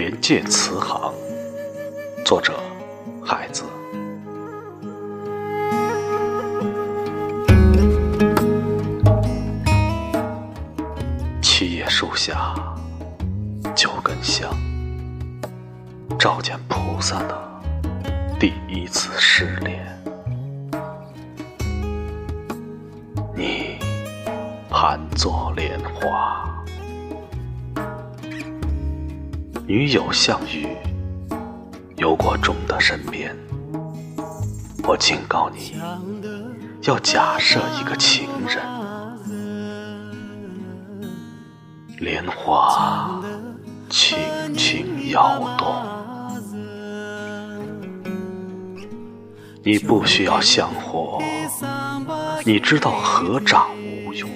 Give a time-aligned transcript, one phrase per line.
[0.00, 1.12] 连剑词行，
[2.24, 2.58] 作者
[3.22, 3.64] 海子。
[11.42, 12.54] 七叶树下，
[13.76, 14.50] 九根香，
[16.18, 17.38] 照见菩萨的
[18.38, 19.84] 第一次失恋。
[23.36, 23.76] 你
[24.70, 26.49] 盘坐莲花。
[29.70, 30.66] 女友项羽
[31.96, 33.32] 游过钟的身边，
[34.82, 35.80] 我警告你，
[36.82, 38.58] 要假设一个情人。
[42.00, 43.22] 莲花
[43.88, 44.18] 轻
[44.56, 45.72] 轻摇动，
[49.62, 51.22] 你不需要香火，
[52.44, 54.28] 你知道合掌无用。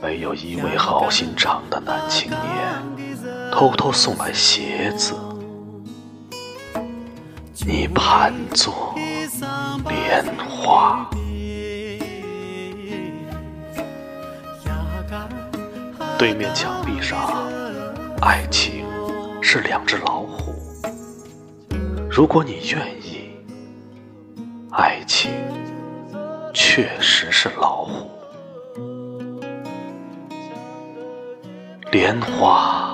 [0.00, 2.63] 没有一位好心肠的男青年。
[3.56, 5.14] 偷偷送来鞋子，
[7.64, 8.92] 你盘坐
[9.88, 11.08] 莲花。
[16.18, 17.46] 对面墙壁上，
[18.22, 18.84] 爱情
[19.40, 20.52] 是两只老虎。
[22.10, 23.30] 如果你愿意，
[24.72, 25.30] 爱情
[26.52, 28.10] 确实是老虎。
[31.92, 32.93] 莲花。